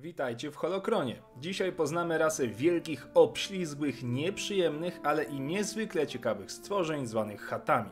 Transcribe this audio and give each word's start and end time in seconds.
Witajcie 0.00 0.50
w 0.50 0.56
Holokronie. 0.56 1.22
Dzisiaj 1.40 1.72
poznamy 1.72 2.18
rasę 2.18 2.48
wielkich, 2.48 3.08
obślizgłych, 3.14 4.02
nieprzyjemnych, 4.02 5.00
ale 5.04 5.24
i 5.24 5.40
niezwykle 5.40 6.06
ciekawych 6.06 6.52
stworzeń 6.52 7.06
zwanych 7.06 7.40
chatami. 7.40 7.90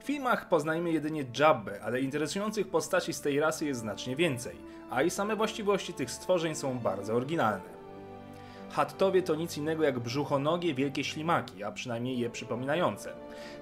W 0.00 0.04
filmach 0.04 0.48
poznajemy 0.48 0.92
jedynie 0.92 1.24
Jabbę, 1.38 1.80
ale 1.82 2.00
interesujących 2.00 2.68
postaci 2.68 3.12
z 3.12 3.20
tej 3.20 3.40
rasy 3.40 3.66
jest 3.66 3.80
znacznie 3.80 4.16
więcej, 4.16 4.56
a 4.90 5.02
i 5.02 5.10
same 5.10 5.36
właściwości 5.36 5.92
tych 5.94 6.10
stworzeń 6.10 6.54
są 6.54 6.78
bardzo 6.78 7.14
oryginalne. 7.14 7.78
Hattowie 8.70 9.22
to 9.22 9.34
nic 9.34 9.56
innego 9.56 9.84
jak 9.84 9.98
brzuchonogie 9.98 10.74
wielkie 10.74 11.04
ślimaki, 11.04 11.64
a 11.64 11.72
przynajmniej 11.72 12.18
je 12.18 12.30
przypominające. 12.30 13.12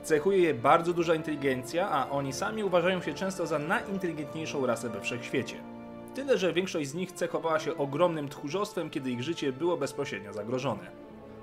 Cechuje 0.03 0.39
je 0.39 0.55
bardzo 0.55 0.93
duża 0.93 1.15
inteligencja, 1.15 1.91
a 1.91 2.11
oni 2.11 2.33
sami 2.33 2.65
uważają 2.65 3.03
się 3.03 3.15
często 3.15 3.47
za 3.47 3.59
najinteligentniejszą 3.59 4.67
rasę 4.67 4.89
we 4.89 5.01
wszechświecie. 5.01 5.76
Tyle, 6.17 6.39
że 6.39 6.53
większość 6.53 6.89
z 6.89 6.95
nich 6.95 7.13
cechowała 7.13 7.59
się 7.59 7.77
ogromnym 7.77 8.29
tchórzostwem, 8.29 8.91
kiedy 8.91 9.11
ich 9.11 9.23
życie 9.23 9.53
było 9.53 9.77
bezpośrednio 9.77 10.33
zagrożone. 10.33 10.91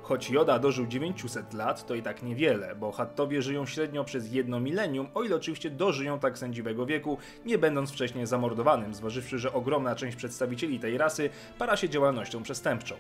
Choć 0.02 0.30
Joda 0.30 0.60
dożył 0.60 0.88
900 0.88 1.54
lat, 1.54 1.86
to 1.86 1.96
i 1.96 2.02
tak 2.02 2.24
niewiele, 2.24 2.76
bo 2.76 2.92
Hattowie 2.92 3.42
żyją 3.42 3.66
średnio 3.66 4.04
przez 4.04 4.34
jedno 4.34 4.60
milenium, 4.60 5.08
o 5.14 5.24
ile 5.24 5.36
oczywiście 5.36 5.70
dożyją 5.70 6.20
tak 6.20 6.38
sędziwego 6.38 6.86
wieku, 6.86 7.18
nie 7.46 7.58
będąc 7.58 7.92
wcześniej 7.92 8.28
zamordowanym, 8.28 8.94
zważywszy, 8.94 9.40
że 9.40 9.54
ogromna 9.54 9.96
część 9.96 10.18
przedstawicieli 10.18 10.80
tej 10.80 10.98
rasy 10.98 11.30
para 11.58 11.78
się 11.78 11.90
działalnością 11.90 12.44
przestępczą. 12.44 12.96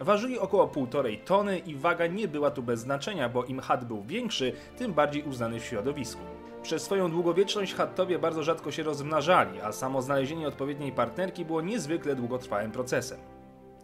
Ważyli 0.00 0.38
około 0.38 0.66
1,5 0.66 1.18
tony 1.24 1.58
i 1.58 1.74
waga 1.74 2.06
nie 2.06 2.28
była 2.28 2.50
tu 2.50 2.62
bez 2.62 2.80
znaczenia, 2.80 3.28
bo 3.28 3.44
im 3.44 3.60
chat 3.60 3.84
był 3.84 4.02
większy, 4.02 4.52
tym 4.78 4.92
bardziej 4.92 5.22
uznany 5.22 5.60
w 5.60 5.64
środowisku. 5.64 6.22
Przez 6.62 6.82
swoją 6.82 7.10
długowieczność 7.10 7.74
Hattowie 7.74 8.18
bardzo 8.18 8.42
rzadko 8.42 8.70
się 8.70 8.82
rozmnażali, 8.82 9.60
a 9.60 9.72
samo 9.72 10.02
znalezienie 10.02 10.48
odpowiedniej 10.48 10.92
partnerki 10.92 11.44
było 11.44 11.60
niezwykle 11.60 12.16
długotrwałym 12.16 12.72
procesem. 12.72 13.35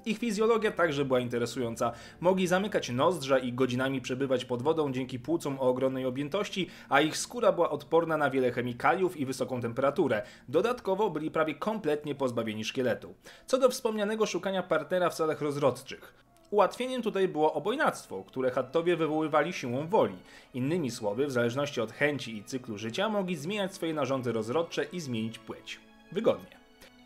Ich 0.04 0.18
fizjologia 0.18 0.70
także 0.70 1.04
była 1.04 1.20
interesująca. 1.20 1.92
Mogli 2.20 2.46
zamykać 2.46 2.90
nozdrza 2.90 3.38
i 3.38 3.52
godzinami 3.52 4.00
przebywać 4.00 4.44
pod 4.44 4.62
wodą 4.62 4.92
dzięki 4.92 5.18
płucom 5.18 5.60
o 5.60 5.62
ogromnej 5.62 6.06
objętości, 6.06 6.68
a 6.88 7.00
ich 7.00 7.16
skóra 7.16 7.52
była 7.52 7.70
odporna 7.70 8.16
na 8.16 8.30
wiele 8.30 8.52
chemikaliów 8.52 9.16
i 9.16 9.26
wysoką 9.26 9.60
temperaturę. 9.60 10.22
Dodatkowo 10.48 11.10
byli 11.10 11.30
prawie 11.30 11.54
kompletnie 11.54 12.14
pozbawieni 12.14 12.64
szkieletu. 12.64 13.14
Co 13.46 13.58
do 13.58 13.68
wspomnianego 13.68 14.26
szukania 14.26 14.62
partnera 14.62 15.10
w 15.10 15.14
celach 15.14 15.40
rozrodczych. 15.40 16.14
Ułatwieniem 16.50 17.02
tutaj 17.02 17.28
było 17.28 17.52
obojnactwo, 17.54 18.24
które 18.24 18.50
Hattowie 18.50 18.96
wywoływali 18.96 19.52
siłą 19.52 19.86
woli. 19.86 20.16
Innymi 20.54 20.90
słowy, 20.90 21.26
w 21.26 21.32
zależności 21.32 21.80
od 21.80 21.92
chęci 21.92 22.36
i 22.36 22.44
cyklu 22.44 22.78
życia 22.78 23.08
mogli 23.08 23.36
zmieniać 23.36 23.74
swoje 23.74 23.94
narządy 23.94 24.32
rozrodcze 24.32 24.84
i 24.84 25.00
zmienić 25.00 25.38
płeć. 25.38 25.80
Wygodnie. 26.12 26.61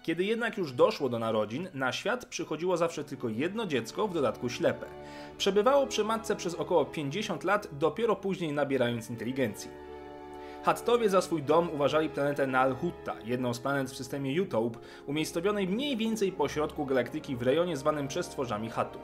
Kiedy 0.07 0.25
jednak 0.25 0.59
już 0.59 0.73
doszło 0.73 1.09
do 1.09 1.19
narodzin, 1.19 1.69
na 1.75 1.93
świat 1.93 2.27
przychodziło 2.27 2.77
zawsze 2.77 3.05
tylko 3.05 3.29
jedno 3.29 3.67
dziecko, 3.67 4.09
w 4.09 4.15
dodatku 4.15 4.49
ślepe. 4.49 4.87
Przebywało 5.39 5.87
przy 5.87 6.05
matce 6.05 6.37
przez 6.37 6.55
około 6.55 6.85
50 6.85 7.45
lat, 7.45 7.69
dopiero 7.73 8.17
później 8.17 8.53
nabierając 8.53 9.11
inteligencji. 9.11 9.71
Hattowie 10.65 11.11
za 11.11 11.21
swój 11.21 11.43
dom 11.43 11.71
uważali 11.75 12.09
planetę 12.09 12.47
Nalhutta, 12.47 13.15
jedną 13.25 13.55
z 13.55 13.59
planet 13.59 13.91
w 13.91 13.97
systemie 13.97 14.43
Utop, 14.43 14.79
umiejscowionej 15.07 15.69
mniej 15.69 15.97
więcej 15.97 16.33
po 16.33 16.49
środku 16.49 16.87
galaktyki 16.87 17.37
w 17.37 17.43
rejonie 17.43 17.77
zwanym 17.77 18.09
przestworzami 18.09 18.71
Hattów. 18.71 19.03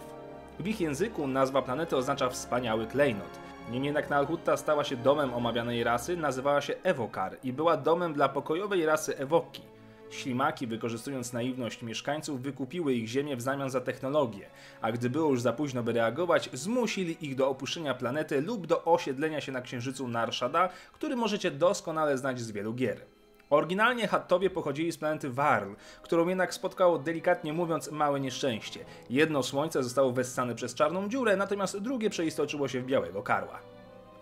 W 0.60 0.66
ich 0.66 0.80
języku 0.80 1.26
nazwa 1.26 1.62
planety 1.62 1.96
oznacza 1.96 2.28
wspaniały 2.28 2.86
klejnot. 2.86 3.38
Niemniej 3.70 3.84
jednak 3.84 4.10
Nalhutta 4.10 4.56
stała 4.56 4.84
się 4.84 4.96
domem 4.96 5.34
omawianej 5.34 5.84
rasy, 5.84 6.16
nazywała 6.16 6.60
się 6.60 6.74
Evokar 6.82 7.36
i 7.44 7.52
była 7.52 7.76
domem 7.76 8.12
dla 8.14 8.28
pokojowej 8.28 8.86
rasy 8.86 9.18
Ewoki. 9.18 9.71
Ślimaki, 10.12 10.66
wykorzystując 10.66 11.32
naiwność 11.32 11.82
mieszkańców, 11.82 12.42
wykupiły 12.42 12.94
ich 12.94 13.08
ziemię 13.08 13.36
w 13.36 13.40
zamian 13.40 13.70
za 13.70 13.80
technologię, 13.80 14.46
a 14.80 14.92
gdy 14.92 15.10
było 15.10 15.30
już 15.30 15.40
za 15.40 15.52
późno 15.52 15.82
by 15.82 15.92
reagować, 15.92 16.50
zmusili 16.52 17.26
ich 17.26 17.36
do 17.36 17.48
opuszczenia 17.48 17.94
planety 17.94 18.40
lub 18.40 18.66
do 18.66 18.84
osiedlenia 18.84 19.40
się 19.40 19.52
na 19.52 19.60
księżycu 19.62 20.08
Narshada, 20.08 20.68
który 20.92 21.16
możecie 21.16 21.50
doskonale 21.50 22.18
znać 22.18 22.40
z 22.40 22.50
wielu 22.50 22.74
gier. 22.74 23.00
Oryginalnie 23.50 24.08
Hattowie 24.08 24.50
pochodzili 24.50 24.92
z 24.92 24.98
planety 24.98 25.30
Varl, 25.30 25.72
którą 26.02 26.28
jednak 26.28 26.54
spotkało 26.54 26.98
delikatnie 26.98 27.52
mówiąc 27.52 27.90
małe 27.90 28.20
nieszczęście. 28.20 28.84
Jedno 29.10 29.42
słońce 29.42 29.82
zostało 29.82 30.12
wessane 30.12 30.54
przez 30.54 30.74
czarną 30.74 31.08
dziurę, 31.08 31.36
natomiast 31.36 31.78
drugie 31.78 32.10
przeistoczyło 32.10 32.68
się 32.68 32.80
w 32.80 32.86
białego 32.86 33.22
karła. 33.22 33.58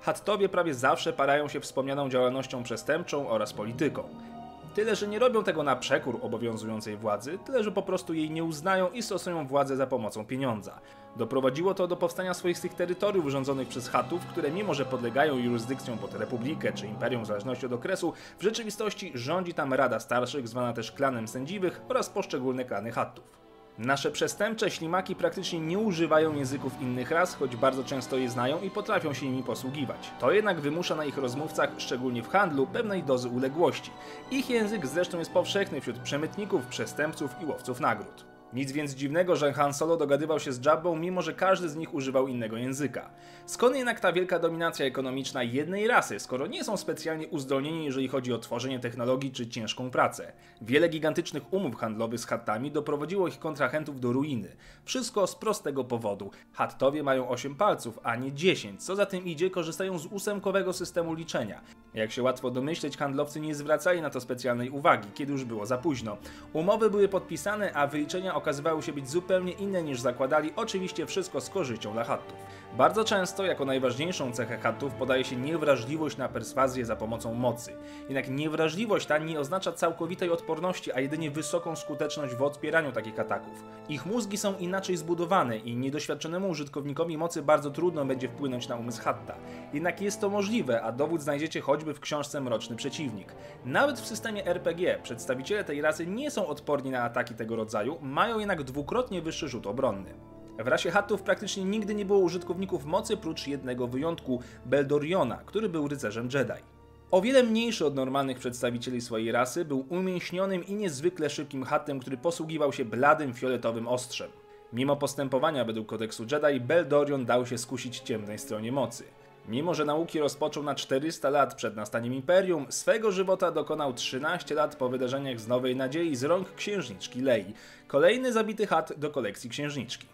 Hattowie 0.00 0.48
prawie 0.48 0.74
zawsze 0.74 1.12
parają 1.12 1.48
się 1.48 1.60
wspomnianą 1.60 2.08
działalnością 2.08 2.62
przestępczą 2.62 3.28
oraz 3.28 3.52
polityką. 3.52 4.29
Tyle, 4.74 4.96
że 4.96 5.08
nie 5.08 5.18
robią 5.18 5.44
tego 5.44 5.62
na 5.62 5.76
przekór 5.76 6.18
obowiązującej 6.22 6.96
władzy, 6.96 7.38
tyle, 7.44 7.64
że 7.64 7.72
po 7.72 7.82
prostu 7.82 8.14
jej 8.14 8.30
nie 8.30 8.44
uznają 8.44 8.90
i 8.90 9.02
stosują 9.02 9.46
władzę 9.46 9.76
za 9.76 9.86
pomocą 9.86 10.26
pieniądza. 10.26 10.80
Doprowadziło 11.16 11.74
to 11.74 11.86
do 11.86 11.96
powstania 11.96 12.34
swoistych 12.34 12.74
terytoriów 12.74 13.28
rządzonych 13.28 13.68
przez 13.68 13.88
chatów, 13.88 14.26
które 14.26 14.50
mimo 14.50 14.74
że 14.74 14.84
podlegają 14.84 15.38
jurysdykcją 15.38 15.98
pod 15.98 16.14
republikę 16.14 16.72
czy 16.72 16.86
imperium 16.86 17.24
w 17.24 17.26
zależności 17.26 17.66
od 17.66 17.72
okresu, 17.72 18.12
w 18.38 18.42
rzeczywistości 18.42 19.12
rządzi 19.14 19.54
tam 19.54 19.74
Rada 19.74 20.00
Starszych, 20.00 20.48
zwana 20.48 20.72
też 20.72 20.92
klanem 20.92 21.28
sędziwych 21.28 21.80
oraz 21.88 22.10
poszczególne 22.10 22.64
klany 22.64 22.92
chatów. 22.92 23.49
Nasze 23.78 24.10
przestępcze 24.10 24.70
ślimaki 24.70 25.16
praktycznie 25.16 25.60
nie 25.60 25.78
używają 25.78 26.34
języków 26.34 26.80
innych 26.80 27.10
ras, 27.10 27.34
choć 27.34 27.56
bardzo 27.56 27.84
często 27.84 28.16
je 28.16 28.30
znają 28.30 28.60
i 28.60 28.70
potrafią 28.70 29.14
się 29.14 29.26
nimi 29.26 29.42
posługiwać. 29.42 30.10
To 30.18 30.32
jednak 30.32 30.60
wymusza 30.60 30.96
na 30.96 31.04
ich 31.04 31.18
rozmówcach, 31.18 31.70
szczególnie 31.78 32.22
w 32.22 32.28
handlu, 32.28 32.66
pewnej 32.66 33.02
dozy 33.02 33.28
uległości. 33.28 33.90
Ich 34.30 34.50
język 34.50 34.86
zresztą 34.86 35.18
jest 35.18 35.32
powszechny 35.32 35.80
wśród 35.80 35.98
przemytników, 35.98 36.66
przestępców 36.66 37.30
i 37.42 37.44
łowców 37.44 37.80
nagród. 37.80 38.24
Nic 38.52 38.72
więc 38.72 38.94
dziwnego, 38.94 39.36
że 39.36 39.52
Han 39.52 39.74
Solo 39.74 39.96
dogadywał 39.96 40.40
się 40.40 40.52
z 40.52 40.64
Jabbą, 40.64 40.96
mimo 40.96 41.22
że 41.22 41.34
każdy 41.34 41.68
z 41.68 41.76
nich 41.76 41.94
używał 41.94 42.28
innego 42.28 42.56
języka. 42.56 43.10
Skąd 43.46 43.76
jednak 43.76 44.00
ta 44.00 44.12
wielka 44.12 44.38
dominacja 44.38 44.86
ekonomiczna 44.86 45.42
jednej 45.42 45.88
rasy, 45.88 46.20
skoro 46.20 46.46
nie 46.46 46.64
są 46.64 46.76
specjalnie 46.76 47.28
uzdolnieni, 47.28 47.84
jeżeli 47.84 48.08
chodzi 48.08 48.32
o 48.32 48.38
tworzenie 48.38 48.80
technologii 48.80 49.32
czy 49.32 49.46
ciężką 49.46 49.90
pracę? 49.90 50.32
Wiele 50.62 50.88
gigantycznych 50.88 51.52
umów 51.52 51.76
handlowych 51.76 52.20
z 52.20 52.26
Hattami 52.26 52.70
doprowadziło 52.70 53.28
ich 53.28 53.38
kontrahentów 53.38 54.00
do 54.00 54.12
ruiny. 54.12 54.56
Wszystko 54.84 55.26
z 55.26 55.34
prostego 55.34 55.84
powodu. 55.84 56.30
Hattowie 56.52 57.02
mają 57.02 57.28
8 57.28 57.54
palców, 57.54 57.98
a 58.02 58.16
nie 58.16 58.32
10. 58.32 58.84
Co 58.84 58.96
za 58.96 59.06
tym 59.06 59.24
idzie, 59.24 59.50
korzystają 59.50 59.98
z 59.98 60.06
ósemkowego 60.06 60.72
systemu 60.72 61.14
liczenia. 61.14 61.60
Jak 61.94 62.12
się 62.12 62.22
łatwo 62.22 62.50
domyśleć, 62.50 62.96
handlowcy 62.96 63.40
nie 63.40 63.54
zwracali 63.54 64.02
na 64.02 64.10
to 64.10 64.20
specjalnej 64.20 64.70
uwagi, 64.70 65.08
kiedy 65.14 65.32
już 65.32 65.44
było 65.44 65.66
za 65.66 65.78
późno. 65.78 66.16
Umowy 66.52 66.90
były 66.90 67.08
podpisane, 67.08 67.72
a 67.72 67.86
wyliczenia 67.86 68.39
okazywały 68.40 68.82
się 68.82 68.92
być 68.92 69.10
zupełnie 69.10 69.52
inne 69.52 69.82
niż 69.82 70.00
zakładali, 70.00 70.52
oczywiście 70.56 71.06
wszystko 71.06 71.40
z 71.40 71.50
korzyścią 71.50 71.92
dla 71.92 72.04
Hattów. 72.04 72.36
Bardzo 72.76 73.04
często 73.04 73.44
jako 73.44 73.64
najważniejszą 73.64 74.32
cechę 74.32 74.58
Hattów 74.58 74.94
podaje 74.94 75.24
się 75.24 75.36
niewrażliwość 75.36 76.16
na 76.16 76.28
perswazję 76.28 76.84
za 76.84 76.96
pomocą 76.96 77.34
mocy. 77.34 77.72
Jednak 78.08 78.30
niewrażliwość 78.30 79.06
ta 79.06 79.18
nie 79.18 79.40
oznacza 79.40 79.72
całkowitej 79.72 80.30
odporności, 80.30 80.92
a 80.92 81.00
jedynie 81.00 81.30
wysoką 81.30 81.76
skuteczność 81.76 82.34
w 82.34 82.42
odpieraniu 82.42 82.92
takich 82.92 83.20
ataków. 83.20 83.64
Ich 83.88 84.06
mózgi 84.06 84.36
są 84.36 84.56
inaczej 84.58 84.96
zbudowane 84.96 85.56
i 85.56 85.76
niedoświadczonemu 85.76 86.48
użytkownikowi 86.48 87.18
mocy 87.18 87.42
bardzo 87.42 87.70
trudno 87.70 88.04
będzie 88.04 88.28
wpłynąć 88.28 88.68
na 88.68 88.76
umysł 88.76 89.02
Hatta. 89.02 89.34
Jednak 89.72 90.00
jest 90.00 90.20
to 90.20 90.28
możliwe, 90.28 90.82
a 90.82 90.92
dowód 90.92 91.22
znajdziecie 91.22 91.60
choćby 91.60 91.94
w 91.94 92.00
książce 92.00 92.40
Mroczny 92.40 92.76
Przeciwnik. 92.76 93.34
Nawet 93.64 94.00
w 94.00 94.06
systemie 94.06 94.46
RPG 94.46 94.98
przedstawiciele 95.02 95.64
tej 95.64 95.82
rasy 95.82 96.06
nie 96.06 96.30
są 96.30 96.46
odporni 96.46 96.90
na 96.90 97.02
ataki 97.02 97.34
tego 97.34 97.56
rodzaju, 97.56 97.98
mają 98.02 98.29
jednak 98.38 98.62
dwukrotnie 98.62 99.22
wyższy 99.22 99.48
rzut 99.48 99.66
obronny. 99.66 100.14
W 100.58 100.68
rasie 100.68 100.90
Hattów 100.90 101.22
praktycznie 101.22 101.64
nigdy 101.64 101.94
nie 101.94 102.04
było 102.04 102.18
użytkowników 102.18 102.84
mocy 102.84 103.16
prócz 103.16 103.46
jednego 103.46 103.86
wyjątku, 103.86 104.42
Beldoriona, 104.66 105.36
który 105.36 105.68
był 105.68 105.88
rycerzem 105.88 106.28
Jedi. 106.34 106.62
O 107.10 107.20
wiele 107.20 107.42
mniejszy 107.42 107.86
od 107.86 107.94
normalnych 107.94 108.38
przedstawicieli 108.38 109.00
swojej 109.00 109.32
rasy, 109.32 109.64
był 109.64 109.86
umięśnionym 109.88 110.66
i 110.66 110.74
niezwykle 110.74 111.30
szybkim 111.30 111.64
Hattem, 111.64 112.00
który 112.00 112.16
posługiwał 112.16 112.72
się 112.72 112.84
bladym 112.84 113.34
fioletowym 113.34 113.88
ostrzem. 113.88 114.30
Mimo 114.72 114.96
postępowania 114.96 115.64
według 115.64 115.86
kodeksu 115.86 116.26
Jedi, 116.32 116.60
Beldorion 116.60 117.24
dał 117.24 117.46
się 117.46 117.58
skusić 117.58 117.98
ciemnej 117.98 118.38
stronie 118.38 118.72
mocy. 118.72 119.04
Mimo, 119.50 119.74
że 119.74 119.84
nauki 119.84 120.18
rozpoczął 120.18 120.62
na 120.62 120.74
400 120.74 121.30
lat 121.30 121.54
przed 121.54 121.76
nastaniem 121.76 122.14
Imperium, 122.14 122.66
swego 122.68 123.12
żywota 123.12 123.50
dokonał 123.50 123.92
13 123.94 124.54
lat 124.54 124.76
po 124.76 124.88
wydarzeniach 124.88 125.40
z 125.40 125.48
Nowej 125.48 125.76
Nadziei 125.76 126.16
z 126.16 126.24
rąk 126.24 126.54
księżniczki 126.54 127.20
Lei. 127.20 127.54
Kolejny 127.86 128.32
zabity 128.32 128.66
chat 128.66 128.92
do 128.96 129.10
kolekcji 129.10 129.50
księżniczki. 129.50 130.06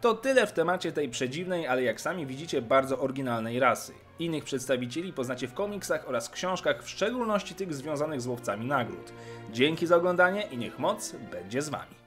To 0.00 0.14
tyle 0.14 0.46
w 0.46 0.52
temacie 0.52 0.92
tej 0.92 1.08
przedziwnej, 1.08 1.66
ale 1.66 1.82
jak 1.82 2.00
sami 2.00 2.26
widzicie, 2.26 2.62
bardzo 2.62 2.98
oryginalnej 2.98 3.60
rasy. 3.60 3.92
Innych 4.18 4.44
przedstawicieli 4.44 5.12
poznacie 5.12 5.48
w 5.48 5.54
komiksach 5.54 6.08
oraz 6.08 6.30
książkach, 6.30 6.82
w 6.82 6.90
szczególności 6.90 7.54
tych 7.54 7.74
związanych 7.74 8.20
z 8.20 8.26
łowcami 8.26 8.66
nagród. 8.66 9.12
Dzięki 9.52 9.86
za 9.86 9.96
oglądanie 9.96 10.42
i 10.42 10.58
niech 10.58 10.78
moc 10.78 11.12
będzie 11.30 11.62
z 11.62 11.68
wami. 11.68 12.05